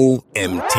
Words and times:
OMT. 0.00 0.78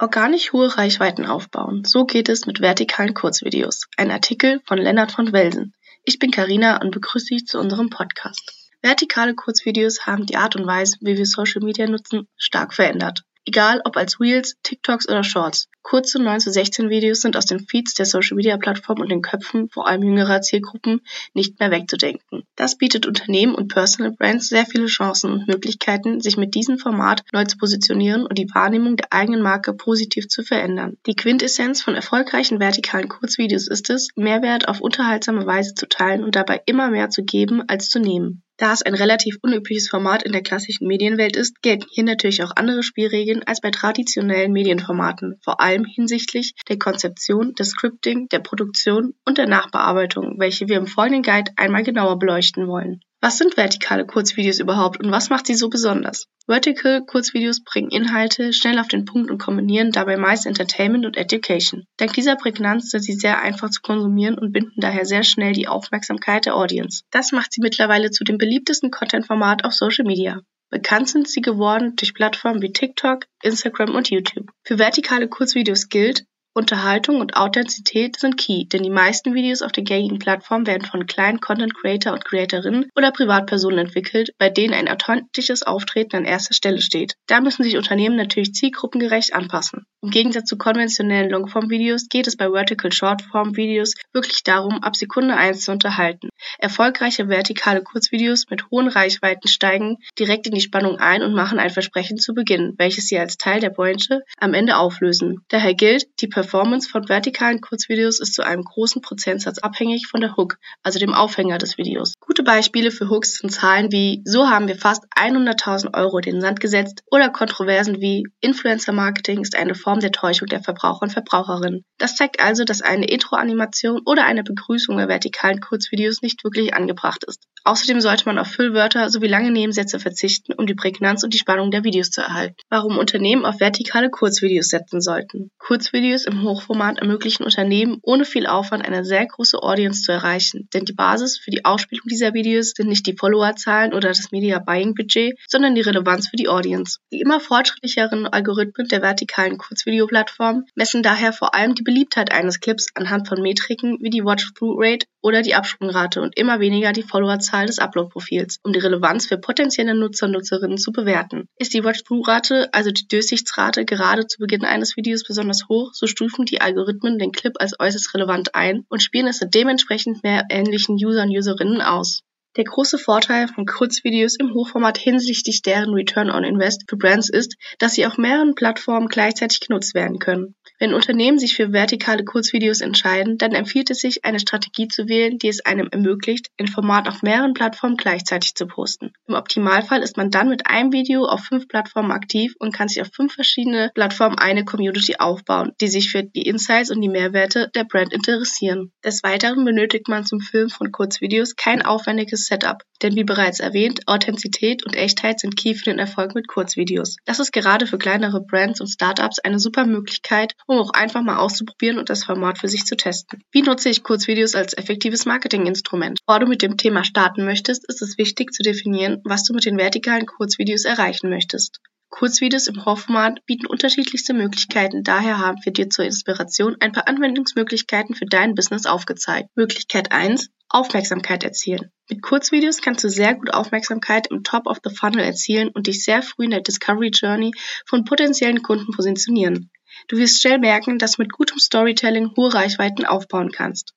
Organisch 0.00 0.52
hohe 0.52 0.76
Reichweiten 0.76 1.24
aufbauen. 1.24 1.84
So 1.84 2.04
geht 2.04 2.28
es 2.28 2.46
mit 2.46 2.60
vertikalen 2.60 3.14
Kurzvideos. 3.14 3.86
Ein 3.96 4.10
Artikel 4.10 4.60
von 4.66 4.78
Lennart 4.78 5.12
von 5.12 5.32
Welsen. 5.32 5.72
Ich 6.02 6.18
bin 6.18 6.32
Karina 6.32 6.80
und 6.82 6.90
begrüße 6.90 7.28
dich 7.28 7.46
zu 7.46 7.60
unserem 7.60 7.90
Podcast. 7.90 8.72
Vertikale 8.82 9.36
Kurzvideos 9.36 10.04
haben 10.04 10.26
die 10.26 10.34
Art 10.34 10.56
und 10.56 10.66
Weise, 10.66 10.96
wie 11.00 11.16
wir 11.16 11.26
Social 11.26 11.62
Media 11.62 11.86
nutzen, 11.86 12.26
stark 12.36 12.74
verändert. 12.74 13.22
Egal 13.48 13.80
ob 13.84 13.96
als 13.96 14.18
Reels, 14.18 14.56
TikToks 14.64 15.08
oder 15.08 15.22
Shorts. 15.22 15.68
Kurze 15.82 16.20
9 16.20 16.40
zu 16.40 16.50
16 16.50 16.90
Videos 16.90 17.20
sind 17.20 17.36
aus 17.36 17.44
den 17.46 17.60
Feeds 17.60 17.94
der 17.94 18.04
Social 18.04 18.34
Media 18.34 18.56
Plattformen 18.56 19.02
und 19.02 19.08
den 19.08 19.22
Köpfen 19.22 19.68
vor 19.68 19.86
allem 19.86 20.02
jüngerer 20.02 20.40
Zielgruppen 20.40 21.00
nicht 21.32 21.60
mehr 21.60 21.70
wegzudenken. 21.70 22.42
Das 22.56 22.76
bietet 22.76 23.06
Unternehmen 23.06 23.54
und 23.54 23.68
Personal 23.68 24.10
Brands 24.10 24.48
sehr 24.48 24.66
viele 24.66 24.86
Chancen 24.86 25.30
und 25.30 25.46
Möglichkeiten, 25.46 26.20
sich 26.20 26.36
mit 26.36 26.56
diesem 26.56 26.78
Format 26.78 27.22
neu 27.32 27.44
zu 27.44 27.56
positionieren 27.56 28.26
und 28.26 28.36
die 28.36 28.50
Wahrnehmung 28.52 28.96
der 28.96 29.12
eigenen 29.12 29.42
Marke 29.42 29.74
positiv 29.74 30.26
zu 30.26 30.42
verändern. 30.42 30.96
Die 31.06 31.14
Quintessenz 31.14 31.84
von 31.84 31.94
erfolgreichen 31.94 32.58
vertikalen 32.58 33.08
Kurzvideos 33.08 33.68
ist 33.68 33.90
es, 33.90 34.08
Mehrwert 34.16 34.66
auf 34.66 34.80
unterhaltsame 34.80 35.46
Weise 35.46 35.74
zu 35.74 35.88
teilen 35.88 36.24
und 36.24 36.34
dabei 36.34 36.60
immer 36.66 36.90
mehr 36.90 37.10
zu 37.10 37.22
geben 37.22 37.62
als 37.68 37.90
zu 37.90 38.00
nehmen. 38.00 38.42
Da 38.58 38.72
es 38.72 38.82
ein 38.82 38.94
relativ 38.94 39.36
unübliches 39.42 39.90
Format 39.90 40.22
in 40.22 40.32
der 40.32 40.42
klassischen 40.42 40.86
Medienwelt 40.86 41.36
ist, 41.36 41.60
gelten 41.60 41.86
hier 41.90 42.04
natürlich 42.04 42.42
auch 42.42 42.52
andere 42.56 42.82
Spielregeln 42.82 43.42
als 43.44 43.60
bei 43.60 43.70
traditionellen 43.70 44.52
Medienformaten, 44.52 45.38
vor 45.44 45.60
allem 45.60 45.84
hinsichtlich 45.84 46.54
der 46.68 46.78
Konzeption, 46.78 47.54
des 47.54 47.70
Scripting, 47.70 48.28
der 48.28 48.38
Produktion 48.38 49.14
und 49.26 49.36
der 49.36 49.46
Nachbearbeitung, 49.46 50.38
welche 50.38 50.68
wir 50.68 50.78
im 50.78 50.86
folgenden 50.86 51.22
Guide 51.22 51.52
einmal 51.56 51.82
genauer 51.82 52.18
beleuchten 52.18 52.66
wollen. 52.66 53.02
Was 53.20 53.38
sind 53.38 53.56
vertikale 53.56 54.04
Kurzvideos 54.04 54.60
überhaupt 54.60 55.00
und 55.02 55.10
was 55.10 55.30
macht 55.30 55.46
sie 55.46 55.54
so 55.54 55.68
besonders? 55.68 56.26
Vertical 56.46 57.04
Kurzvideos 57.04 57.64
bringen 57.64 57.90
Inhalte 57.90 58.52
schnell 58.52 58.78
auf 58.78 58.88
den 58.88 59.04
Punkt 59.04 59.30
und 59.30 59.38
kombinieren 59.38 59.90
dabei 59.90 60.16
meist 60.16 60.46
Entertainment 60.46 61.06
und 61.06 61.16
Education. 61.16 61.86
Dank 61.96 62.12
dieser 62.12 62.36
Prägnanz 62.36 62.90
sind 62.90 63.02
sie 63.02 63.14
sehr 63.14 63.40
einfach 63.40 63.70
zu 63.70 63.80
konsumieren 63.80 64.38
und 64.38 64.52
binden 64.52 64.80
daher 64.80 65.06
sehr 65.06 65.24
schnell 65.24 65.54
die 65.54 65.66
Aufmerksamkeit 65.66 66.46
der 66.46 66.54
Audience. 66.54 67.02
Das 67.10 67.32
macht 67.32 67.52
sie 67.52 67.62
mittlerweile 67.62 68.10
zu 68.10 68.22
dem 68.22 68.38
beliebtesten 68.38 68.90
Content-Format 68.90 69.64
auf 69.64 69.72
Social 69.72 70.04
Media. 70.04 70.40
Bekannt 70.68 71.08
sind 71.08 71.28
sie 71.28 71.40
geworden 71.40 71.94
durch 71.96 72.12
Plattformen 72.12 72.60
wie 72.60 72.72
TikTok, 72.72 73.24
Instagram 73.42 73.94
und 73.94 74.10
YouTube. 74.10 74.50
Für 74.64 74.78
vertikale 74.78 75.28
Kurzvideos 75.28 75.88
gilt, 75.88 76.26
Unterhaltung 76.56 77.20
und 77.20 77.36
Authentizität 77.36 78.18
sind 78.18 78.38
key, 78.38 78.64
denn 78.64 78.82
die 78.82 78.88
meisten 78.88 79.34
Videos 79.34 79.60
auf 79.60 79.72
den 79.72 79.84
gängigen 79.84 80.18
Plattformen 80.18 80.66
werden 80.66 80.86
von 80.86 81.04
kleinen 81.04 81.38
Content 81.38 81.74
Creator 81.74 82.14
und 82.14 82.24
Creatorinnen 82.24 82.88
oder 82.96 83.12
Privatpersonen 83.12 83.80
entwickelt, 83.80 84.30
bei 84.38 84.48
denen 84.48 84.72
ein 84.72 84.88
authentisches 84.88 85.64
Auftreten 85.64 86.16
an 86.16 86.24
erster 86.24 86.54
Stelle 86.54 86.80
steht. 86.80 87.12
Da 87.26 87.42
müssen 87.42 87.62
sich 87.62 87.76
Unternehmen 87.76 88.16
natürlich 88.16 88.54
zielgruppengerecht 88.54 89.34
anpassen. 89.34 89.84
Im 90.00 90.08
Gegensatz 90.08 90.48
zu 90.48 90.56
konventionellen 90.56 91.30
Longform-Videos 91.30 92.08
geht 92.08 92.26
es 92.26 92.38
bei 92.38 92.48
Vertical 92.48 92.90
Shortform-Videos 92.90 93.92
wirklich 94.14 94.42
darum, 94.42 94.82
ab 94.82 94.96
Sekunde 94.96 95.36
1 95.36 95.62
zu 95.62 95.72
unterhalten. 95.72 96.30
Erfolgreiche 96.58 97.28
vertikale 97.28 97.82
Kurzvideos 97.82 98.46
mit 98.50 98.70
hohen 98.70 98.88
Reichweiten 98.88 99.48
steigen 99.48 99.98
direkt 100.18 100.46
in 100.46 100.54
die 100.54 100.60
Spannung 100.60 100.98
ein 100.98 101.22
und 101.22 101.34
machen 101.34 101.58
ein 101.58 101.70
Versprechen 101.70 102.18
zu 102.18 102.34
Beginn, 102.34 102.74
welches 102.78 103.08
sie 103.08 103.18
als 103.18 103.36
Teil 103.36 103.60
der 103.60 103.70
Branche 103.70 104.22
am 104.38 104.54
Ende 104.54 104.76
auflösen. 104.76 105.42
Daher 105.48 105.74
gilt, 105.74 106.06
die 106.20 106.28
Performance 106.28 106.88
von 106.88 107.08
vertikalen 107.08 107.60
Kurzvideos 107.60 108.20
ist 108.20 108.34
zu 108.34 108.42
einem 108.44 108.62
großen 108.62 109.02
Prozentsatz 109.02 109.58
abhängig 109.58 110.06
von 110.06 110.20
der 110.20 110.36
Hook, 110.36 110.58
also 110.82 110.98
dem 110.98 111.14
Aufhänger 111.14 111.58
des 111.58 111.78
Videos. 111.78 112.14
Gute 112.20 112.42
Beispiele 112.42 112.90
für 112.90 113.08
Hooks 113.10 113.38
sind 113.38 113.50
Zahlen 113.50 113.92
wie 113.92 114.22
so 114.24 114.48
haben 114.48 114.68
wir 114.68 114.76
fast 114.76 115.04
100.000 115.16 115.94
Euro 115.94 116.18
in 116.18 116.22
den 116.22 116.40
Sand 116.40 116.60
gesetzt 116.60 117.02
oder 117.10 117.30
Kontroversen 117.30 118.00
wie 118.00 118.24
Influencer 118.40 118.92
Marketing 118.92 119.40
ist 119.42 119.56
eine 119.56 119.74
Form 119.74 120.00
der 120.00 120.12
Täuschung 120.12 120.48
der 120.48 120.62
Verbraucher 120.62 121.02
und 121.02 121.12
Verbraucherinnen. 121.12 121.84
Das 121.98 122.16
zeigt 122.16 122.40
also, 122.40 122.64
dass 122.64 122.82
eine 122.82 123.06
Intro-Animation 123.06 124.02
oder 124.04 124.24
eine 124.24 124.42
Begrüßung 124.42 124.96
bei 124.96 125.08
vertikalen 125.08 125.60
Kurzvideos 125.60 126.22
nicht 126.22 126.35
wirklich 126.44 126.74
angebracht 126.74 127.24
ist. 127.24 127.44
Außerdem 127.64 128.00
sollte 128.00 128.26
man 128.26 128.38
auf 128.38 128.46
Füllwörter 128.46 129.10
sowie 129.10 129.26
lange 129.26 129.50
Nebensätze 129.50 129.98
verzichten, 129.98 130.52
um 130.52 130.66
die 130.66 130.76
Prägnanz 130.76 131.24
und 131.24 131.34
die 131.34 131.38
Spannung 131.38 131.72
der 131.72 131.82
Videos 131.82 132.10
zu 132.10 132.20
erhalten. 132.20 132.54
Warum 132.70 132.96
Unternehmen 132.96 133.44
auf 133.44 133.58
vertikale 133.58 134.08
Kurzvideos 134.08 134.68
setzen 134.68 135.00
sollten. 135.00 135.50
Kurzvideos 135.58 136.26
im 136.26 136.42
Hochformat 136.42 136.98
ermöglichen 136.98 137.42
Unternehmen 137.42 137.98
ohne 138.02 138.24
viel 138.24 138.46
Aufwand 138.46 138.84
eine 138.84 139.04
sehr 139.04 139.26
große 139.26 139.60
Audience 139.60 140.02
zu 140.02 140.12
erreichen, 140.12 140.68
denn 140.74 140.84
die 140.84 140.92
Basis 140.92 141.38
für 141.38 141.50
die 141.50 141.64
Ausspielung 141.64 142.06
dieser 142.08 142.34
Videos 142.34 142.70
sind 142.76 142.88
nicht 142.88 143.04
die 143.06 143.16
Followerzahlen 143.16 143.94
oder 143.94 144.08
das 144.08 144.30
Media 144.30 144.60
Buying 144.60 144.94
Budget, 144.94 145.36
sondern 145.48 145.74
die 145.74 145.80
Relevanz 145.80 146.28
für 146.28 146.36
die 146.36 146.48
Audience. 146.48 147.00
Die 147.12 147.20
immer 147.20 147.40
fortschrittlicheren 147.40 148.28
Algorithmen 148.28 148.86
der 148.86 149.02
vertikalen 149.02 149.58
Kurzvideoplattformen 149.58 150.66
messen 150.76 151.02
daher 151.02 151.32
vor 151.32 151.54
allem 151.54 151.74
die 151.74 151.82
Beliebtheit 151.82 152.30
eines 152.30 152.60
Clips 152.60 152.86
anhand 152.94 153.26
von 153.26 153.42
Metriken 153.42 153.98
wie 154.00 154.10
die 154.10 154.24
Watch-Through 154.24 154.76
Rate 154.78 155.06
oder 155.20 155.42
die 155.42 155.56
Absprungrate 155.56 156.20
und 156.26 156.36
immer 156.36 156.60
weniger 156.60 156.92
die 156.92 157.04
Followerzahl 157.04 157.66
des 157.66 157.78
Upload-Profils, 157.78 158.58
um 158.64 158.72
die 158.72 158.80
Relevanz 158.80 159.26
für 159.26 159.38
potenzielle 159.38 159.94
Nutzer 159.94 160.26
und 160.26 160.32
Nutzerinnen 160.32 160.76
zu 160.76 160.90
bewerten. 160.90 161.48
Ist 161.56 161.72
die 161.72 161.84
Watch-Through-Rate, 161.84 162.68
also 162.74 162.90
die 162.90 163.06
Durchsichtsrate, 163.06 163.84
gerade 163.84 164.26
zu 164.26 164.38
Beginn 164.38 164.64
eines 164.64 164.96
Videos 164.96 165.22
besonders 165.22 165.68
hoch, 165.68 165.92
so 165.94 166.06
stufen 166.06 166.44
die 166.44 166.60
Algorithmen 166.60 167.18
den 167.18 167.32
Clip 167.32 167.54
als 167.58 167.78
äußerst 167.78 168.12
relevant 168.14 168.54
ein 168.54 168.84
und 168.88 169.02
spielen 169.02 169.28
es 169.28 169.38
dementsprechend 169.38 170.24
mehr 170.24 170.44
ähnlichen 170.50 170.96
User 170.96 171.22
und 171.22 171.30
Userinnen 171.30 171.80
aus. 171.80 172.22
Der 172.56 172.64
große 172.64 172.98
Vorteil 172.98 173.48
von 173.48 173.66
Kurzvideos 173.66 174.36
im 174.36 174.54
Hochformat 174.54 174.96
hinsichtlich 174.96 175.60
deren 175.60 175.92
Return 175.92 176.30
on 176.30 176.42
Invest 176.42 176.84
für 176.88 176.96
Brands 176.96 177.28
ist, 177.28 177.54
dass 177.78 177.94
sie 177.94 178.06
auf 178.06 178.16
mehreren 178.16 178.54
Plattformen 178.54 179.08
gleichzeitig 179.08 179.60
genutzt 179.60 179.94
werden 179.94 180.18
können. 180.18 180.54
Wenn 180.78 180.92
Unternehmen 180.92 181.38
sich 181.38 181.54
für 181.54 181.72
vertikale 181.72 182.22
Kurzvideos 182.24 182.82
entscheiden, 182.82 183.38
dann 183.38 183.52
empfiehlt 183.52 183.90
es 183.90 184.00
sich, 184.00 184.26
eine 184.26 184.38
Strategie 184.38 184.88
zu 184.88 185.08
wählen, 185.08 185.38
die 185.38 185.48
es 185.48 185.64
einem 185.64 185.88
ermöglicht, 185.90 186.48
ein 186.60 186.68
Format 186.68 187.08
auf 187.08 187.22
mehreren 187.22 187.54
Plattformen 187.54 187.96
gleichzeitig 187.96 188.54
zu 188.54 188.66
posten. 188.66 189.12
Im 189.26 189.36
Optimalfall 189.36 190.02
ist 190.02 190.18
man 190.18 190.30
dann 190.30 190.50
mit 190.50 190.66
einem 190.66 190.92
Video 190.92 191.24
auf 191.24 191.44
fünf 191.44 191.66
Plattformen 191.66 192.10
aktiv 192.10 192.54
und 192.58 192.74
kann 192.74 192.88
sich 192.88 193.00
auf 193.00 193.08
fünf 193.10 193.32
verschiedene 193.32 193.90
Plattformen 193.94 194.38
eine 194.38 194.66
Community 194.66 195.16
aufbauen, 195.18 195.72
die 195.80 195.88
sich 195.88 196.10
für 196.10 196.22
die 196.22 196.42
Insights 196.42 196.90
und 196.90 197.00
die 197.00 197.08
Mehrwerte 197.08 197.70
der 197.74 197.84
Brand 197.84 198.12
interessieren. 198.12 198.92
Des 199.02 199.22
Weiteren 199.22 199.64
benötigt 199.64 200.08
man 200.08 200.26
zum 200.26 200.40
Filmen 200.40 200.70
von 200.70 200.92
Kurzvideos 200.92 201.56
kein 201.56 201.80
aufwendiges 201.80 202.46
Setup, 202.46 202.82
denn 203.02 203.16
wie 203.16 203.24
bereits 203.24 203.60
erwähnt, 203.60 204.00
Authentizität 204.06 204.84
und 204.84 204.94
Echtheit 204.94 205.40
sind 205.40 205.56
key 205.56 205.74
für 205.74 205.84
den 205.84 205.98
Erfolg 205.98 206.34
mit 206.34 206.48
Kurzvideos. 206.48 207.16
Das 207.24 207.40
ist 207.40 207.52
gerade 207.52 207.86
für 207.86 207.98
kleinere 207.98 208.42
Brands 208.42 208.80
und 208.80 208.88
Startups 208.88 209.38
eine 209.38 209.58
super 209.58 209.86
Möglichkeit, 209.86 210.54
um 210.66 210.78
auch 210.78 210.90
einfach 210.90 211.22
mal 211.22 211.36
auszuprobieren 211.36 211.98
und 211.98 212.10
das 212.10 212.24
Format 212.24 212.58
für 212.58 212.68
sich 212.68 212.84
zu 212.84 212.96
testen. 212.96 213.42
Wie 213.52 213.62
nutze 213.62 213.88
ich 213.88 214.02
Kurzvideos 214.02 214.54
als 214.54 214.76
effektives 214.76 215.26
Marketinginstrument? 215.26 216.18
Bevor 216.26 216.40
du 216.40 216.46
mit 216.46 216.62
dem 216.62 216.76
Thema 216.76 217.04
starten 217.04 217.44
möchtest, 217.44 217.88
ist 217.88 218.02
es 218.02 218.18
wichtig 218.18 218.52
zu 218.52 218.62
definieren, 218.62 219.20
was 219.24 219.44
du 219.44 219.54
mit 219.54 219.64
den 219.64 219.78
vertikalen 219.78 220.26
Kurzvideos 220.26 220.84
erreichen 220.84 221.30
möchtest. 221.30 221.80
Kurzvideos 222.08 222.68
im 222.68 222.84
Hochformat 222.84 223.44
bieten 223.46 223.66
unterschiedlichste 223.66 224.32
Möglichkeiten, 224.32 225.02
daher 225.02 225.38
haben 225.38 225.58
wir 225.64 225.72
dir 225.72 225.90
zur 225.90 226.04
Inspiration 226.04 226.76
ein 226.80 226.92
paar 226.92 227.08
Anwendungsmöglichkeiten 227.08 228.14
für 228.14 228.26
dein 228.26 228.54
Business 228.54 228.86
aufgezeigt. 228.86 229.50
Möglichkeit 229.56 230.12
1. 230.12 230.48
Aufmerksamkeit 230.68 231.44
erzielen. 231.44 231.90
Mit 232.08 232.22
Kurzvideos 232.22 232.80
kannst 232.80 233.04
du 233.04 233.10
sehr 233.10 233.34
gut 233.34 233.52
Aufmerksamkeit 233.52 234.28
im 234.30 234.44
Top 234.44 234.66
of 234.66 234.78
the 234.82 234.94
Funnel 234.94 235.20
erzielen 235.20 235.68
und 235.68 235.88
dich 235.88 236.04
sehr 236.04 236.22
früh 236.22 236.44
in 236.44 236.50
der 236.50 236.60
Discovery 236.60 237.10
Journey 237.12 237.52
von 237.84 238.04
potenziellen 238.04 238.62
Kunden 238.62 238.92
positionieren. 238.92 239.70
Du 240.08 240.16
wirst 240.16 240.40
schnell 240.40 240.58
merken, 240.58 240.98
dass 240.98 241.12
du 241.12 241.22
mit 241.22 241.32
gutem 241.32 241.58
Storytelling 241.58 242.34
hohe 242.36 242.52
Reichweiten 242.52 243.06
aufbauen 243.06 243.52
kannst. 243.52 243.92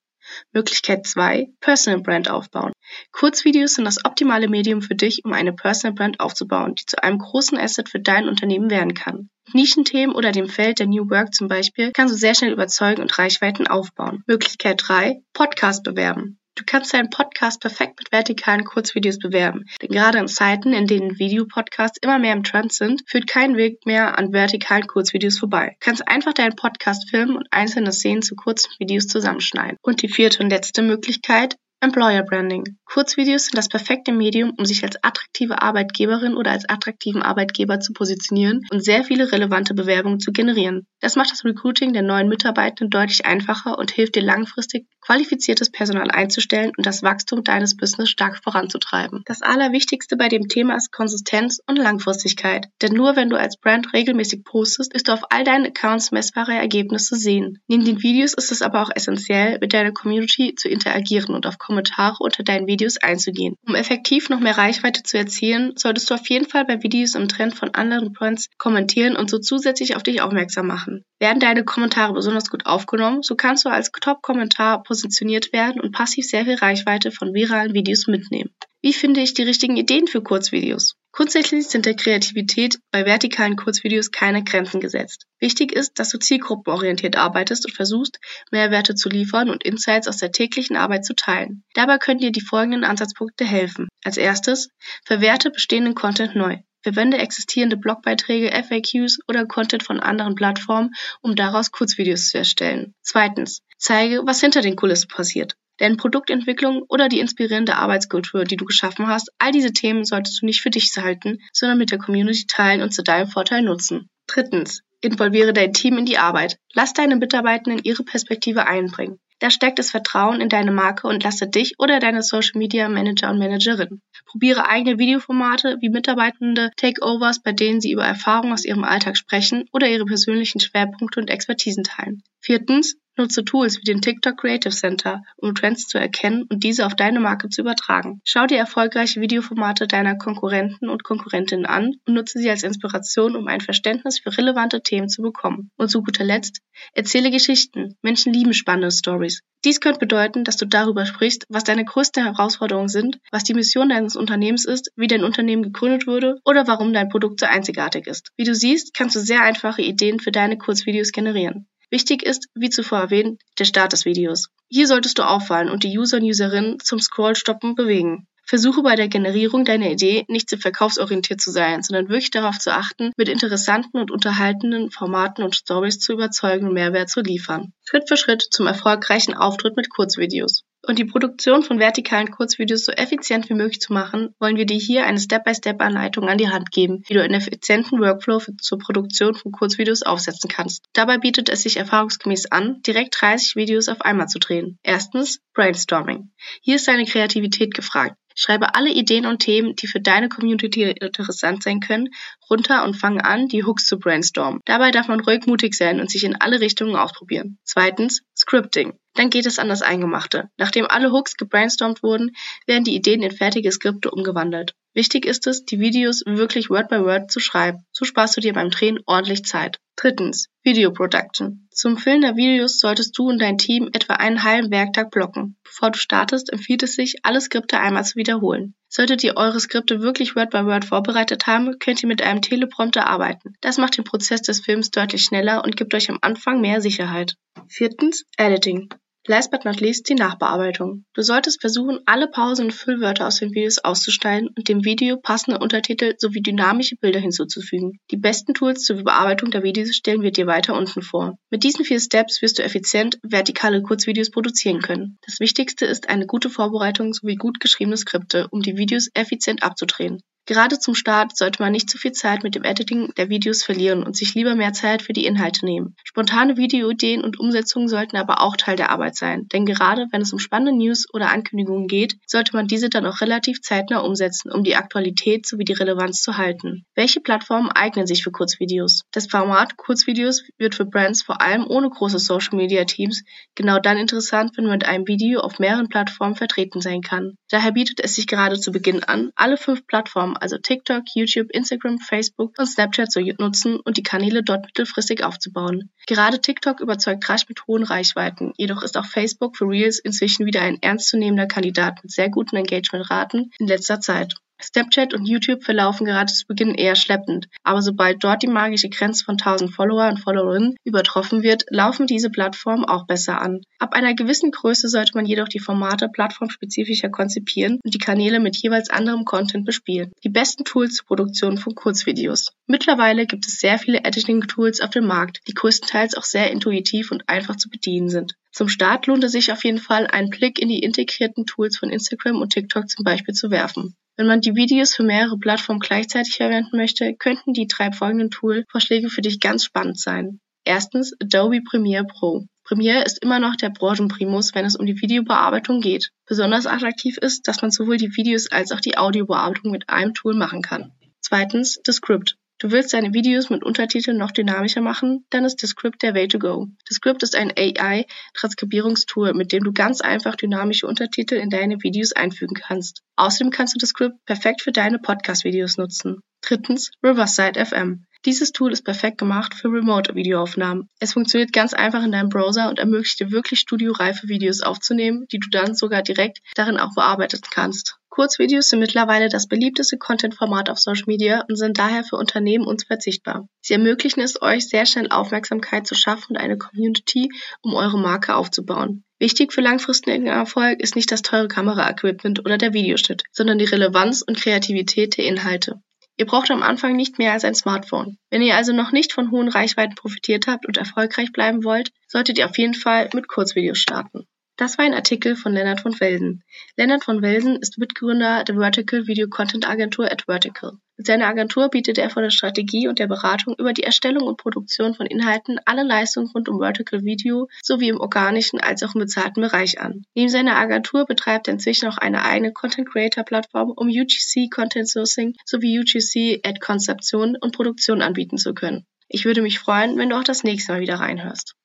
Möglichkeit 0.51 1.07
2. 1.07 1.47
Personal 1.59 2.01
Brand 2.01 2.29
aufbauen. 2.29 2.73
Kurzvideos 3.11 3.73
sind 3.75 3.85
das 3.85 4.05
optimale 4.05 4.47
Medium 4.47 4.81
für 4.81 4.95
dich, 4.95 5.25
um 5.25 5.33
eine 5.33 5.53
Personal 5.53 5.95
Brand 5.95 6.19
aufzubauen, 6.19 6.75
die 6.75 6.85
zu 6.85 7.01
einem 7.01 7.17
großen 7.17 7.57
Asset 7.57 7.89
für 7.89 7.99
dein 7.99 8.27
Unternehmen 8.27 8.69
werden 8.69 8.93
kann. 8.93 9.29
Nischenthemen 9.53 10.15
oder 10.15 10.31
dem 10.31 10.47
Feld 10.47 10.79
der 10.79 10.87
New 10.87 11.09
Work 11.09 11.33
zum 11.33 11.47
Beispiel 11.47 11.91
kannst 11.91 12.13
du 12.13 12.17
sehr 12.17 12.35
schnell 12.35 12.53
überzeugen 12.53 13.01
und 13.01 13.17
Reichweiten 13.17 13.67
aufbauen. 13.67 14.23
Möglichkeit 14.27 14.81
3. 14.87 15.21
Podcast 15.33 15.83
bewerben. 15.83 16.38
Du 16.59 16.65
kannst 16.65 16.93
deinen 16.93 17.09
Podcast 17.09 17.61
perfekt 17.61 17.99
mit 17.99 18.11
vertikalen 18.11 18.65
Kurzvideos 18.65 19.17
bewerben. 19.17 19.63
Denn 19.81 19.91
gerade 19.91 20.17
in 20.17 20.27
Zeiten, 20.27 20.73
in 20.73 20.87
denen 20.87 21.17
Videopodcasts 21.17 21.99
immer 22.01 22.19
mehr 22.19 22.33
im 22.33 22.43
Trend 22.43 22.73
sind, 22.73 23.01
führt 23.07 23.27
kein 23.27 23.55
Weg 23.55 23.85
mehr 23.85 24.17
an 24.17 24.33
vertikalen 24.33 24.85
Kurzvideos 24.85 25.39
vorbei. 25.39 25.77
Du 25.79 25.85
kannst 25.85 26.05
einfach 26.09 26.33
deinen 26.33 26.57
Podcast 26.57 27.09
filmen 27.09 27.37
und 27.37 27.47
einzelne 27.51 27.93
Szenen 27.93 28.23
zu 28.23 28.35
kurzen 28.35 28.71
Videos 28.77 29.07
zusammenschneiden. 29.07 29.77
Und 29.81 30.01
die 30.01 30.09
vierte 30.09 30.43
und 30.43 30.49
letzte 30.49 30.81
Möglichkeit, 30.81 31.55
Employer 31.81 32.23
Branding. 32.23 32.77
Kurzvideos 32.83 33.45
sind 33.45 33.57
das 33.57 33.69
perfekte 33.69 34.11
Medium, 34.11 34.53
um 34.57 34.65
sich 34.65 34.83
als 34.83 34.97
attraktive 35.01 35.61
Arbeitgeberin 35.61 36.35
oder 36.35 36.51
als 36.51 36.67
attraktiven 36.67 37.21
Arbeitgeber 37.21 37.79
zu 37.79 37.93
positionieren 37.93 38.65
und 38.71 38.83
sehr 38.83 39.05
viele 39.05 39.31
relevante 39.31 39.73
Bewerbungen 39.73 40.19
zu 40.19 40.31
generieren. 40.31 40.87
Das 40.99 41.15
macht 41.15 41.31
das 41.31 41.45
Recruiting 41.45 41.93
der 41.93 42.01
neuen 42.01 42.27
Mitarbeitenden 42.27 42.89
deutlich 42.89 43.25
einfacher 43.25 43.77
und 43.77 43.91
hilft 43.91 44.15
dir 44.15 44.23
langfristig 44.23 44.87
qualifiziertes 45.01 45.71
Personal 45.71 46.11
einzustellen 46.11 46.71
und 46.75 46.85
das 46.85 47.03
Wachstum 47.03 47.43
deines 47.43 47.77
Business 47.77 48.09
stark 48.09 48.43
voranzutreiben. 48.43 49.23
Das 49.25 49.41
Allerwichtigste 49.41 50.17
bei 50.17 50.27
dem 50.27 50.49
Thema 50.49 50.75
ist 50.75 50.91
Konsistenz 50.91 51.61
und 51.67 51.77
Langfristigkeit. 51.77 52.67
Denn 52.81 52.93
nur 52.93 53.15
wenn 53.15 53.29
du 53.29 53.37
als 53.37 53.57
Brand 53.57 53.93
regelmäßig 53.93 54.43
postest, 54.43 54.93
ist 54.93 55.07
du 55.07 55.13
auf 55.13 55.23
all 55.29 55.43
deinen 55.43 55.67
Accounts 55.67 56.11
messbare 56.11 56.53
Ergebnisse 56.53 57.15
sehen. 57.15 57.59
Neben 57.67 57.85
den 57.85 58.03
Videos 58.03 58.33
ist 58.33 58.51
es 58.51 58.61
aber 58.61 58.81
auch 58.81 58.91
essentiell, 58.93 59.57
mit 59.61 59.73
deiner 59.73 59.91
Community 59.91 60.55
zu 60.55 60.67
interagieren 60.67 61.33
und 61.33 61.45
auf 61.45 61.57
Kommentare 61.69 62.15
unter 62.19 62.41
deinen 62.41 62.65
Videos 62.65 62.97
einzugehen. 62.97 63.55
Um 63.67 63.75
effektiv 63.75 64.29
noch 64.29 64.39
mehr 64.39 64.57
Reichweite 64.57 65.03
zu 65.03 65.19
erzielen, 65.19 65.73
solltest 65.75 66.09
du 66.09 66.15
auf 66.15 66.27
jeden 66.27 66.47
Fall 66.47 66.65
bei 66.65 66.81
Videos 66.81 67.13
im 67.13 67.27
Trend 67.27 67.53
von 67.53 67.75
anderen 67.75 68.11
Brands 68.11 68.47
kommentieren 68.57 69.15
und 69.15 69.29
so 69.29 69.37
zusätzlich 69.37 69.95
auf 69.95 70.01
dich 70.01 70.23
aufmerksam 70.23 70.65
machen. 70.65 71.03
Werden 71.19 71.41
deine 71.41 71.65
Kommentare 71.65 72.13
besonders 72.13 72.49
gut 72.49 72.65
aufgenommen, 72.65 73.23
so 73.23 73.35
kannst 73.35 73.65
du 73.65 73.69
als 73.69 73.91
Top-Kommentar 73.91 74.83
positioniert 74.83 75.51
werden 75.51 75.81
und 75.81 75.91
passiv 75.91 76.25
sehr 76.25 76.45
viel 76.45 76.55
Reichweite 76.55 77.11
von 77.11 77.33
viralen 77.33 77.73
Videos 77.73 78.07
mitnehmen. 78.07 78.51
Wie 78.81 78.93
finde 78.93 79.19
ich 79.19 79.33
die 79.33 79.43
richtigen 79.43 79.75
Ideen 79.75 80.07
für 80.07 80.23
Kurzvideos? 80.23 80.95
Grundsätzlich 81.11 81.67
sind 81.67 81.85
der 81.85 81.95
Kreativität 81.95 82.79
bei 82.91 83.05
vertikalen 83.05 83.57
Kurzvideos 83.57 84.11
keine 84.11 84.43
Grenzen 84.43 84.79
gesetzt. 84.79 85.25
Wichtig 85.39 85.73
ist, 85.73 85.99
dass 85.99 86.09
du 86.09 86.19
zielgruppenorientiert 86.19 87.17
arbeitest 87.17 87.65
und 87.65 87.73
versuchst, 87.73 88.19
Mehrwerte 88.51 88.95
zu 88.95 89.09
liefern 89.09 89.49
und 89.49 89.65
Insights 89.65 90.07
aus 90.07 90.17
der 90.17 90.31
täglichen 90.31 90.77
Arbeit 90.77 91.03
zu 91.03 91.15
teilen. 91.15 91.65
Dabei 91.73 91.97
können 91.97 92.19
dir 92.19 92.31
die 92.31 92.39
folgenden 92.39 92.85
Ansatzpunkte 92.85 93.43
helfen. 93.43 93.89
Als 94.05 94.15
erstes, 94.15 94.69
verwerte 95.03 95.51
bestehenden 95.51 95.95
Content 95.95 96.35
neu. 96.35 96.59
Verwende 96.81 97.17
existierende 97.17 97.77
Blogbeiträge, 97.77 98.51
FAQs 98.51 99.19
oder 99.27 99.45
Content 99.45 99.83
von 99.83 99.99
anderen 99.99 100.35
Plattformen, 100.35 100.93
um 101.21 101.35
daraus 101.35 101.71
Kurzvideos 101.71 102.29
zu 102.29 102.37
erstellen. 102.37 102.93
Zweitens, 103.01 103.61
zeige, 103.77 104.21
was 104.25 104.39
hinter 104.39 104.61
den 104.61 104.75
Kulissen 104.75 105.09
passiert. 105.09 105.55
Denn 105.79 105.97
Produktentwicklung 105.97 106.83
oder 106.89 107.07
die 107.07 107.19
inspirierende 107.19 107.75
Arbeitskultur, 107.75 108.43
die 108.43 108.57
du 108.57 108.65
geschaffen 108.65 109.07
hast, 109.07 109.31
all 109.37 109.51
diese 109.51 109.71
Themen 109.71 110.03
solltest 110.03 110.41
du 110.41 110.45
nicht 110.45 110.61
für 110.61 110.69
dich 110.69 110.91
halten, 110.97 111.39
sondern 111.53 111.77
mit 111.77 111.91
der 111.91 111.99
Community 111.99 112.45
teilen 112.47 112.81
und 112.81 112.93
zu 112.93 113.01
deinem 113.01 113.27
Vorteil 113.27 113.61
nutzen. 113.61 114.09
Drittens, 114.27 114.81
involviere 115.01 115.53
dein 115.53 115.73
Team 115.73 115.97
in 115.97 116.05
die 116.05 116.17
Arbeit. 116.17 116.57
Lass 116.73 116.93
deine 116.93 117.15
Mitarbeitenden 117.15 117.83
ihre 117.83 118.03
Perspektive 118.03 118.67
einbringen. 118.67 119.19
Da 119.39 119.49
steckt 119.49 119.79
das 119.79 119.91
Vertrauen 119.91 120.41
in 120.41 120.49
deine 120.49 120.71
Marke 120.71 121.07
und 121.07 121.23
lasse 121.23 121.47
dich 121.47 121.75
oder 121.79 121.99
deine 121.99 122.21
Social 122.21 122.57
Media 122.59 122.89
Manager 122.89 123.29
und 123.29 123.39
Managerin. 123.39 124.01
Probiere 124.25 124.67
eigene 124.67 124.99
Videoformate 124.99 125.77
wie 125.79 125.89
Mitarbeitende 125.89 126.71
Takeovers, 126.75 127.41
bei 127.41 127.53
denen 127.53 127.79
sie 127.79 127.91
über 127.91 128.05
Erfahrungen 128.05 128.53
aus 128.53 128.65
ihrem 128.65 128.83
Alltag 128.83 129.17
sprechen 129.17 129.65
oder 129.71 129.87
ihre 129.87 130.05
persönlichen 130.05 130.59
Schwerpunkte 130.59 131.21
und 131.21 131.29
Expertisen 131.29 131.83
teilen. 131.83 132.21
Viertens, 132.41 132.97
Nutze 133.17 133.43
Tools 133.43 133.79
wie 133.79 133.83
den 133.83 134.01
TikTok 134.01 134.37
Creative 134.37 134.73
Center, 134.73 135.23
um 135.35 135.53
Trends 135.53 135.87
zu 135.87 135.97
erkennen 135.97 136.43
und 136.49 136.63
diese 136.63 136.85
auf 136.85 136.95
deine 136.95 137.19
Marke 137.19 137.49
zu 137.49 137.61
übertragen. 137.61 138.21
Schau 138.23 138.45
dir 138.45 138.57
erfolgreiche 138.57 139.19
Videoformate 139.19 139.87
deiner 139.87 140.17
Konkurrenten 140.17 140.89
und 140.89 141.03
Konkurrentinnen 141.03 141.65
an 141.65 141.95
und 142.05 142.13
nutze 142.13 142.39
sie 142.39 142.49
als 142.49 142.63
Inspiration, 142.63 143.35
um 143.35 143.47
ein 143.47 143.61
Verständnis 143.61 144.19
für 144.19 144.37
relevante 144.37 144.81
Themen 144.81 145.09
zu 145.09 145.21
bekommen. 145.21 145.69
Und 145.75 145.89
zu 145.89 146.01
guter 146.01 146.23
Letzt, 146.23 146.61
erzähle 146.93 147.29
Geschichten. 147.29 147.97
Menschen 148.01 148.31
lieben 148.31 148.53
spannende 148.53 148.91
Stories. 148.91 149.41
Dies 149.65 149.81
könnte 149.81 149.99
bedeuten, 149.99 150.45
dass 150.45 150.55
du 150.55 150.65
darüber 150.65 151.05
sprichst, 151.05 151.45
was 151.49 151.65
deine 151.65 151.83
größten 151.83 152.23
Herausforderungen 152.23 152.87
sind, 152.87 153.19
was 153.31 153.43
die 153.43 153.53
Mission 153.53 153.89
deines 153.89 154.15
Unternehmens 154.15 154.63
ist, 154.63 154.91
wie 154.95 155.07
dein 155.07 155.25
Unternehmen 155.25 155.63
gegründet 155.63 156.07
wurde 156.07 156.39
oder 156.45 156.67
warum 156.67 156.93
dein 156.93 157.09
Produkt 157.09 157.41
so 157.41 157.45
einzigartig 157.45 158.07
ist. 158.07 158.31
Wie 158.37 158.45
du 158.45 158.55
siehst, 158.55 158.93
kannst 158.93 159.17
du 159.17 159.19
sehr 159.19 159.41
einfache 159.41 159.81
Ideen 159.81 160.21
für 160.21 160.31
deine 160.31 160.57
Kurzvideos 160.57 161.11
generieren. 161.11 161.67
Wichtig 161.91 162.23
ist, 162.23 162.47
wie 162.53 162.69
zuvor 162.69 162.99
erwähnt, 162.99 163.41
der 163.57 163.65
Start 163.65 163.93
des 163.93 164.05
Videos. 164.05 164.49
Hier 164.67 164.87
solltest 164.87 165.17
du 165.17 165.23
auffallen 165.23 165.69
und 165.69 165.83
die 165.83 165.97
User 165.97 166.17
und 166.17 166.23
Userinnen 166.23 166.79
zum 166.79 166.99
Scrollstoppen 166.99 167.75
bewegen. 167.75 168.27
Versuche 168.49 168.81
bei 168.81 168.95
der 168.95 169.07
Generierung 169.07 169.63
deiner 169.63 169.91
Idee 169.91 170.25
nicht 170.27 170.49
zu 170.49 170.57
verkaufsorientiert 170.57 171.39
zu 171.39 171.51
sein, 171.51 171.83
sondern 171.83 172.09
wirklich 172.09 172.31
darauf 172.31 172.57
zu 172.57 172.73
achten, 172.73 173.11
mit 173.15 173.29
interessanten 173.29 173.99
und 173.99 174.09
unterhaltenden 174.09 174.89
Formaten 174.89 175.43
und 175.43 175.55
Stories 175.55 175.99
zu 175.99 176.13
überzeugen 176.13 176.67
und 176.67 176.73
Mehrwert 176.73 177.09
zu 177.09 177.21
liefern. 177.21 177.73
Schritt 177.87 178.07
für 178.07 178.17
Schritt 178.17 178.43
zum 178.49 178.65
erfolgreichen 178.65 179.35
Auftritt 179.35 179.75
mit 179.75 179.91
Kurzvideos. 179.91 180.63
Und 180.87 180.97
die 180.97 181.05
Produktion 181.05 181.61
von 181.61 181.77
vertikalen 181.77 182.31
Kurzvideos 182.31 182.85
so 182.85 182.91
effizient 182.93 183.49
wie 183.49 183.53
möglich 183.53 183.81
zu 183.81 183.91
machen, 183.91 184.33
wollen 184.39 184.55
wir 184.55 184.65
dir 184.65 184.77
hier 184.77 185.05
eine 185.05 185.19
Step-by-Step-Anleitung 185.19 186.29
an 186.29 186.37
die 186.37 186.49
Hand 186.49 186.71
geben, 186.71 187.03
wie 187.07 187.13
du 187.13 187.21
einen 187.21 187.33
effizienten 187.33 187.99
Workflow 187.99 188.41
zur 188.59 188.79
Produktion 188.79 189.35
von 189.35 189.51
Kurzvideos 189.51 190.03
aufsetzen 190.03 190.49
kannst. 190.49 190.85
Dabei 190.93 191.17
bietet 191.17 191.49
es 191.49 191.63
sich 191.63 191.77
erfahrungsgemäß 191.77 192.51
an, 192.51 192.81
direkt 192.83 193.19
30 193.19 193.55
Videos 193.55 193.89
auf 193.89 194.01
einmal 194.01 194.27
zu 194.27 194.39
drehen. 194.39 194.79
Erstens 194.81 195.41
Brainstorming. 195.53 196.31
Hier 196.61 196.77
ist 196.77 196.87
deine 196.87 197.05
Kreativität 197.05 197.73
gefragt. 197.73 198.15
Schreibe 198.41 198.73
alle 198.73 198.89
Ideen 198.89 199.25
und 199.25 199.39
Themen, 199.39 199.75
die 199.75 199.87
für 199.87 199.99
deine 199.99 200.29
Community 200.29 200.83
interessant 200.83 201.61
sein 201.61 201.81
können, 201.81 202.07
runter 202.49 202.85
und 202.85 202.95
fange 202.95 203.25
an, 203.25 203.49
die 203.49 203.65
Hooks 203.65 203.85
zu 203.85 203.99
brainstormen. 203.99 204.61
Dabei 204.63 204.91
darf 204.91 205.09
man 205.09 205.19
ruhig 205.19 205.45
mutig 205.45 205.73
sein 205.73 205.99
und 205.99 206.09
sich 206.09 206.23
in 206.23 206.37
alle 206.39 206.61
Richtungen 206.61 206.95
ausprobieren. 206.95 207.57
Zweitens, 207.65 208.21
Scripting. 208.37 208.93
Dann 209.13 209.29
geht 209.29 209.45
es 209.45 209.59
an 209.59 209.67
das 209.67 209.81
Eingemachte. 209.81 210.49
Nachdem 210.55 210.85
alle 210.85 211.11
Hooks 211.11 211.35
gebrainstormt 211.35 212.01
wurden, 212.01 212.31
werden 212.65 212.85
die 212.85 212.95
Ideen 212.95 213.23
in 213.23 213.31
fertige 213.31 213.73
Skripte 213.73 214.09
umgewandelt. 214.09 214.73
Wichtig 214.93 215.25
ist 215.25 215.45
es, 215.47 215.65
die 215.65 215.79
Videos 215.79 216.23
wirklich 216.25 216.69
Word 216.69 216.89
by 216.89 217.01
Word 217.01 217.31
zu 217.31 217.39
schreiben. 217.39 217.85
So 217.91 218.05
sparst 218.05 218.35
du 218.35 218.41
dir 218.41 218.53
beim 218.53 218.69
Drehen 218.69 218.99
ordentlich 219.05 219.45
Zeit. 219.45 219.79
Drittens, 219.95 220.49
Video 220.63 220.91
Production. 220.91 221.67
Zum 221.71 221.97
Füllen 221.97 222.21
der 222.21 222.35
Videos 222.35 222.79
solltest 222.79 223.17
du 223.17 223.29
und 223.29 223.39
dein 223.39 223.57
Team 223.57 223.89
etwa 223.93 224.13
einen 224.13 224.43
halben 224.43 224.71
Werktag 224.71 225.11
blocken. 225.11 225.57
Bevor 225.63 225.91
du 225.91 225.99
startest, 225.99 226.51
empfiehlt 226.51 226.83
es 226.83 226.95
sich, 226.95 227.17
alle 227.23 227.39
Skripte 227.41 227.79
einmal 227.79 228.05
zu 228.05 228.15
wiederholen. 228.15 228.75
Solltet 228.87 229.23
ihr 229.23 229.37
eure 229.37 229.59
Skripte 229.59 230.01
wirklich 230.01 230.35
Word 230.35 230.49
by 230.49 230.65
Word 230.65 230.85
vorbereitet 230.85 231.47
haben, 231.47 231.77
könnt 231.79 232.01
ihr 232.01 232.07
mit 232.07 232.21
einem 232.21 232.41
Teleprompter 232.41 233.07
arbeiten. 233.07 233.53
Das 233.61 233.77
macht 233.77 233.97
den 233.97 234.05
Prozess 234.05 234.41
des 234.41 234.61
Films 234.61 234.89
deutlich 234.89 235.23
schneller 235.23 235.63
und 235.63 235.77
gibt 235.77 235.93
euch 235.93 236.09
am 236.09 236.19
Anfang 236.21 236.61
mehr 236.61 236.81
Sicherheit. 236.81 237.35
Viertens, 237.67 238.25
Editing. 238.37 238.89
Last 239.29 239.51
but 239.51 239.63
not 239.63 239.79
least 239.79 240.09
die 240.09 240.15
Nachbearbeitung. 240.15 241.05
Du 241.13 241.21
solltest 241.21 241.61
versuchen, 241.61 241.99
alle 242.07 242.27
Pausen 242.29 242.65
und 242.65 242.73
Füllwörter 242.73 243.27
aus 243.27 243.37
den 243.37 243.53
Videos 243.53 243.77
auszuschneiden 243.77 244.49
und 244.57 244.67
dem 244.67 244.83
Video 244.83 245.17
passende 245.17 245.59
Untertitel 245.59 246.15
sowie 246.17 246.41
dynamische 246.41 246.95
Bilder 246.95 247.19
hinzuzufügen. 247.19 247.99
Die 248.09 248.17
besten 248.17 248.55
Tools 248.55 248.83
zur 248.83 249.03
Bearbeitung 249.03 249.51
der 249.51 249.61
Videos 249.61 249.95
stellen 249.95 250.23
wir 250.23 250.31
dir 250.31 250.47
weiter 250.47 250.75
unten 250.75 251.03
vor. 251.03 251.37
Mit 251.51 251.63
diesen 251.63 251.85
vier 251.85 251.99
Steps 251.99 252.41
wirst 252.41 252.57
du 252.57 252.63
effizient 252.63 253.19
vertikale 253.21 253.83
Kurzvideos 253.83 254.31
produzieren 254.31 254.81
können. 254.81 255.19
Das 255.23 255.39
Wichtigste 255.39 255.85
ist 255.85 256.09
eine 256.09 256.25
gute 256.25 256.49
Vorbereitung 256.49 257.13
sowie 257.13 257.35
gut 257.35 257.59
geschriebene 257.59 257.97
Skripte, 257.97 258.47
um 258.49 258.63
die 258.63 258.77
Videos 258.77 259.09
effizient 259.13 259.61
abzudrehen. 259.61 260.23
Gerade 260.45 260.79
zum 260.79 260.95
Start 260.95 261.37
sollte 261.37 261.61
man 261.61 261.71
nicht 261.71 261.89
zu 261.89 261.97
viel 261.97 262.11
Zeit 262.11 262.43
mit 262.43 262.55
dem 262.55 262.63
Editing 262.63 263.13
der 263.17 263.29
Videos 263.29 263.63
verlieren 263.63 264.03
und 264.03 264.17
sich 264.17 264.33
lieber 264.33 264.55
mehr 264.55 264.73
Zeit 264.73 265.03
für 265.03 265.13
die 265.13 265.25
Inhalte 265.25 265.63
nehmen. 265.63 265.95
Spontane 266.03 266.57
Videoideen 266.57 267.23
und 267.23 267.39
Umsetzungen 267.39 267.87
sollten 267.87 268.17
aber 268.17 268.41
auch 268.41 268.57
Teil 268.57 268.75
der 268.75 268.89
Arbeit 268.89 269.15
sein, 269.15 269.47
denn 269.53 269.65
gerade 269.65 270.07
wenn 270.11 270.21
es 270.21 270.33
um 270.33 270.39
spannende 270.39 270.75
News 270.75 271.05
oder 271.13 271.29
Ankündigungen 271.29 271.87
geht, 271.87 272.17
sollte 272.25 272.55
man 272.55 272.67
diese 272.67 272.89
dann 272.89 273.05
auch 273.05 273.21
relativ 273.21 273.61
zeitnah 273.61 273.99
umsetzen, 273.99 274.51
um 274.51 274.63
die 274.63 274.75
Aktualität 274.75 275.45
sowie 275.45 275.65
die 275.65 275.73
Relevanz 275.73 276.21
zu 276.21 276.37
halten. 276.37 276.83
Welche 276.95 277.21
Plattformen 277.21 277.69
eignen 277.69 278.07
sich 278.07 278.23
für 278.23 278.31
Kurzvideos? 278.31 279.03
Das 279.11 279.27
Format 279.27 279.77
Kurzvideos 279.77 280.43
wird 280.57 280.73
für 280.73 280.85
Brands 280.85 281.21
vor 281.21 281.41
allem 281.41 281.67
ohne 281.67 281.89
große 281.89 282.19
Social 282.19 282.57
Media 282.57 282.85
Teams 282.85 283.23
genau 283.53 283.79
dann 283.79 283.97
interessant, 283.97 284.57
wenn 284.57 284.65
man 284.65 284.79
mit 284.79 284.85
einem 284.85 285.07
Video 285.07 285.41
auf 285.41 285.59
mehreren 285.59 285.89
Plattformen 285.89 286.35
vertreten 286.35 286.81
sein 286.81 287.01
kann. 287.01 287.35
Daher 287.49 287.71
bietet 287.71 287.99
es 288.03 288.15
sich 288.15 288.25
gerade 288.25 288.59
zu 288.59 288.71
Beginn 288.71 289.03
an, 289.03 289.31
alle 289.35 289.57
fünf 289.57 289.85
Plattformen 289.85 290.28
also 290.37 290.57
TikTok, 290.57 291.03
YouTube, 291.13 291.51
Instagram, 291.51 291.99
Facebook 291.99 292.53
und 292.57 292.65
Snapchat 292.65 293.11
zu 293.11 293.21
nutzen 293.39 293.79
und 293.79 293.97
die 293.97 294.03
Kanäle 294.03 294.43
dort 294.43 294.65
mittelfristig 294.65 295.23
aufzubauen. 295.23 295.89
Gerade 296.07 296.41
TikTok 296.41 296.79
überzeugt 296.79 297.29
rasch 297.29 297.47
mit 297.47 297.67
hohen 297.67 297.83
Reichweiten, 297.83 298.53
jedoch 298.57 298.83
ist 298.83 298.97
auch 298.97 299.05
Facebook 299.05 299.57
für 299.57 299.65
Reels 299.65 299.99
inzwischen 299.99 300.45
wieder 300.45 300.61
ein 300.61 300.81
ernstzunehmender 300.81 301.47
Kandidat 301.47 302.03
mit 302.03 302.11
sehr 302.11 302.29
guten 302.29 302.55
Engagementraten 302.55 303.51
in 303.59 303.67
letzter 303.67 303.99
Zeit. 303.99 304.35
Snapchat 304.61 305.13
und 305.13 305.25
YouTube 305.25 305.63
verlaufen 305.63 306.05
gerade 306.05 306.31
zu 306.31 306.45
Beginn 306.47 306.75
eher 306.75 306.95
schleppend, 306.95 307.47
aber 307.63 307.81
sobald 307.81 308.23
dort 308.23 308.43
die 308.43 308.47
magische 308.47 308.89
Grenze 308.89 309.23
von 309.23 309.35
1000 309.35 309.73
Follower 309.73 310.07
und 310.09 310.19
Followerinnen 310.19 310.75
übertroffen 310.83 311.43
wird, 311.43 311.63
laufen 311.69 312.07
diese 312.07 312.29
Plattformen 312.29 312.85
auch 312.85 313.07
besser 313.07 313.41
an. 313.41 313.61
Ab 313.79 313.93
einer 313.93 314.13
gewissen 314.13 314.51
Größe 314.51 314.89
sollte 314.89 315.13
man 315.15 315.25
jedoch 315.25 315.47
die 315.47 315.59
Formate 315.59 316.09
plattformspezifischer 316.09 317.09
konzipieren 317.09 317.79
und 317.83 317.93
die 317.93 317.99
Kanäle 317.99 318.39
mit 318.39 318.57
jeweils 318.57 318.89
anderem 318.89 319.25
Content 319.25 319.65
bespielen. 319.65 320.11
Die 320.23 320.29
besten 320.29 320.65
Tools 320.65 320.95
zur 320.95 321.05
Produktion 321.05 321.57
von 321.57 321.75
Kurzvideos. 321.75 322.51
Mittlerweile 322.67 323.25
gibt 323.25 323.47
es 323.47 323.59
sehr 323.59 323.79
viele 323.79 324.03
Editing-Tools 324.03 324.81
auf 324.81 324.89
dem 324.89 325.07
Markt, 325.07 325.39
die 325.47 325.53
größtenteils 325.53 326.15
auch 326.15 326.23
sehr 326.23 326.51
intuitiv 326.51 327.11
und 327.11 327.27
einfach 327.29 327.55
zu 327.55 327.69
bedienen 327.69 328.09
sind. 328.09 328.33
Zum 328.51 328.67
Start 328.67 329.07
lohnt 329.07 329.23
es 329.23 329.31
sich 329.31 329.51
auf 329.51 329.63
jeden 329.63 329.77
Fall, 329.77 330.07
einen 330.07 330.29
Blick 330.29 330.59
in 330.59 330.69
die 330.69 330.79
integrierten 330.79 331.45
Tools 331.45 331.77
von 331.77 331.89
Instagram 331.89 332.41
und 332.41 332.51
TikTok 332.51 332.89
zum 332.89 333.03
Beispiel 333.03 333.33
zu 333.33 333.51
werfen. 333.51 333.95
Wenn 334.19 334.27
man 334.27 334.41
die 334.41 334.57
Videos 334.57 334.95
für 334.95 335.03
mehrere 335.03 335.37
Plattformen 335.37 335.79
gleichzeitig 335.79 336.35
verwenden 336.35 336.75
möchte, 336.75 337.15
könnten 337.15 337.53
die 337.53 337.67
drei 337.67 337.93
folgenden 337.93 338.29
Tool-Vorschläge 338.29 339.09
für 339.09 339.21
dich 339.21 339.39
ganz 339.39 339.63
spannend 339.63 339.97
sein. 339.97 340.41
Erstens 340.65 341.13
Adobe 341.23 341.61
Premiere 341.61 342.03
Pro. 342.03 342.45
Premiere 342.65 343.03
ist 343.03 343.23
immer 343.23 343.39
noch 343.39 343.55
der 343.55 343.69
Branchenprimus, 343.69 344.53
wenn 344.53 344.65
es 344.65 344.75
um 344.75 344.85
die 344.85 345.01
Videobearbeitung 345.01 345.79
geht. 345.79 346.09
Besonders 346.25 346.67
attraktiv 346.67 347.17
ist, 347.17 347.47
dass 347.47 347.61
man 347.61 347.71
sowohl 347.71 347.95
die 347.95 348.13
Videos 348.17 348.51
als 348.51 348.73
auch 348.73 348.81
die 348.81 348.97
Audiobearbeitung 348.97 349.71
mit 349.71 349.87
einem 349.87 350.13
Tool 350.13 350.35
machen 350.35 350.61
kann. 350.61 350.91
Zweitens 351.21 351.79
Descript. 351.87 352.35
Du 352.59 352.71
willst 352.71 352.91
deine 352.91 353.13
Videos 353.13 353.49
mit 353.49 353.63
Untertiteln 353.63 354.17
noch 354.17 354.31
dynamischer 354.31 354.81
machen? 354.81 355.25
Dann 355.29 355.45
ist 355.45 355.61
Descript 355.61 356.03
der 356.03 356.13
Way 356.13 356.27
to 356.27 356.39
go. 356.39 356.67
Descript 356.89 357.23
ist 357.23 357.37
ein 357.37 357.53
AI-Transkribierungstool, 357.55 359.33
mit 359.33 359.53
dem 359.53 359.63
du 359.63 359.71
ganz 359.71 360.01
einfach 360.01 360.35
dynamische 360.35 360.85
Untertitel 360.85 361.35
in 361.35 361.49
deine 361.49 361.77
Videos 361.81 362.11
einfügen 362.11 362.55
kannst. 362.55 363.01
Außerdem 363.15 363.51
kannst 363.51 363.75
du 363.75 363.79
Descript 363.79 364.25
perfekt 364.25 364.61
für 364.61 364.73
deine 364.73 364.99
Podcast-Videos 364.99 365.77
nutzen. 365.77 366.21
Drittens 366.41 366.91
Riverside 367.01 367.65
FM. 367.65 368.05
Dieses 368.25 368.51
Tool 368.51 368.73
ist 368.73 368.83
perfekt 368.83 369.19
gemacht 369.19 369.53
für 369.53 369.69
Remote-Videoaufnahmen. 369.69 370.89
Es 370.99 371.13
funktioniert 371.13 371.53
ganz 371.53 371.73
einfach 371.73 372.03
in 372.03 372.11
deinem 372.11 372.27
Browser 372.27 372.67
und 372.67 372.77
ermöglicht 372.77 373.21
dir 373.21 373.31
wirklich 373.31 373.61
studioreife 373.61 374.27
Videos 374.27 374.59
aufzunehmen, 374.61 375.25
die 375.31 375.39
du 375.39 375.47
dann 375.49 375.75
sogar 375.75 376.01
direkt 376.01 376.39
darin 376.55 376.77
auch 376.77 376.93
bearbeiten 376.93 377.39
kannst. 377.49 377.98
Kurzvideos 378.09 378.69
sind 378.69 378.79
mittlerweile 378.79 379.29
das 379.29 379.47
beliebteste 379.47 379.97
Content-Format 379.97 380.69
auf 380.69 380.79
Social 380.79 381.05
Media 381.07 381.45
und 381.47 381.55
sind 381.55 381.77
daher 381.77 382.03
für 382.03 382.17
Unternehmen 382.17 382.65
unverzichtbar. 382.65 383.47
Sie 383.61 383.73
ermöglichen 383.73 384.21
es 384.21 384.41
euch, 384.41 384.67
sehr 384.67 384.85
schnell 384.85 385.09
Aufmerksamkeit 385.09 385.85
zu 385.85 385.95
schaffen 385.95 386.35
und 386.35 386.37
eine 386.37 386.57
Community 386.57 387.31
um 387.61 387.75
eure 387.75 387.99
Marke 387.99 388.35
aufzubauen. 388.35 389.03
Wichtig 389.19 389.53
für 389.53 389.61
langfristigen 389.61 390.27
Erfolg 390.27 390.79
ist 390.79 390.95
nicht 390.95 391.11
das 391.11 391.21
teure 391.21 391.47
Kameraequipment 391.47 392.39
oder 392.39 392.57
der 392.57 392.73
Videoschnitt, 392.73 393.23
sondern 393.31 393.59
die 393.59 393.65
Relevanz 393.65 394.21
und 394.21 394.39
Kreativität 394.41 395.17
der 395.17 395.25
Inhalte. 395.25 395.81
Ihr 396.17 396.25
braucht 396.25 396.51
am 396.51 396.63
Anfang 396.63 396.95
nicht 396.95 397.17
mehr 397.17 397.31
als 397.31 397.45
ein 397.45 397.55
Smartphone. 397.55 398.17
Wenn 398.29 398.41
ihr 398.41 398.55
also 398.55 398.73
noch 398.73 398.91
nicht 398.91 399.13
von 399.13 399.31
hohen 399.31 399.47
Reichweiten 399.47 399.95
profitiert 399.95 400.47
habt 400.47 400.65
und 400.65 400.75
erfolgreich 400.75 401.31
bleiben 401.31 401.63
wollt, 401.63 401.91
solltet 402.07 402.37
ihr 402.37 402.49
auf 402.49 402.57
jeden 402.57 402.73
Fall 402.73 403.09
mit 403.13 403.29
Kurzvideos 403.29 403.77
starten. 403.77 404.27
Das 404.59 404.77
war 404.77 404.83
ein 404.83 404.93
Artikel 404.93 405.37
von 405.37 405.53
Lennart 405.53 405.79
von 405.79 405.97
Welsen. 406.01 406.43
Lennart 406.75 407.05
von 407.05 407.21
Welsen 407.21 407.55
ist 407.55 407.77
Mitgründer 407.77 408.43
der 408.43 408.55
Vertical 408.55 409.07
Video 409.07 409.29
Content 409.29 409.65
Agentur 409.65 410.11
at 410.11 410.25
Vertical. 410.27 410.73
Mit 410.97 411.07
seiner 411.07 411.27
Agentur 411.27 411.69
bietet 411.69 411.97
er 411.97 412.09
von 412.09 412.23
der 412.23 412.29
Strategie 412.29 412.89
und 412.89 412.99
der 412.99 413.07
Beratung 413.07 413.55
über 413.57 413.71
die 413.71 413.83
Erstellung 413.83 414.27
und 414.27 414.35
Produktion 414.35 414.95
von 414.95 415.05
Inhalten 415.05 415.61
alle 415.63 415.83
Leistungen 415.83 416.29
rund 416.35 416.49
um 416.49 416.59
Vertical 416.59 417.05
Video 417.05 417.47
sowie 417.63 417.87
im 417.87 418.01
organischen 418.01 418.59
als 418.59 418.83
auch 418.83 418.95
im 418.95 418.99
bezahlten 418.99 419.39
Bereich 419.39 419.79
an. 419.79 420.03
Neben 420.13 420.27
seiner 420.27 420.57
Agentur 420.57 421.05
betreibt 421.05 421.47
er 421.47 421.53
inzwischen 421.53 421.87
auch 421.87 421.97
eine 421.97 422.25
eigene 422.25 422.51
Content 422.51 422.89
Creator 422.89 423.23
Plattform, 423.23 423.71
um 423.71 423.87
UGC 423.87 424.49
Content 424.53 424.89
Sourcing 424.89 425.37
sowie 425.45 425.79
UGC 425.79 426.45
Ad 426.45 426.59
Konzeption 426.59 427.37
und 427.39 427.55
Produktion 427.55 428.01
anbieten 428.01 428.37
zu 428.37 428.53
können. 428.53 428.85
Ich 429.07 429.23
würde 429.23 429.41
mich 429.41 429.57
freuen, 429.57 429.97
wenn 429.97 430.09
du 430.09 430.17
auch 430.17 430.25
das 430.25 430.43
nächste 430.43 430.73
Mal 430.73 430.81
wieder 430.81 430.95
reinhörst. 430.95 431.55